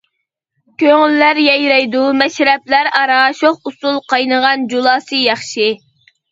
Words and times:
كۆڭۈللەر 0.83 1.39
يايرايدۇ 1.43 2.01
مەشرەپلەر 2.23 2.91
ئارا، 2.93 3.21
شوخ 3.43 3.71
ئۇسۇل 3.71 4.03
قاينىغان 4.11 4.69
جۇلاسى 4.75 5.25
ياخشى. 5.31 5.73